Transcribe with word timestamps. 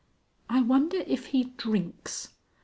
'""I 0.57 0.63
wonder 0.63 1.03
if 1.05 1.27
he 1.27 1.43
drinks.... 1.43 2.29